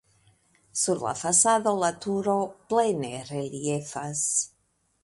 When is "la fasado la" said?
1.07-1.91